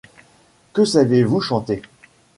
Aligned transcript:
Que 0.73 0.83
savez-vous 0.83 1.41
chanter? 1.41 1.83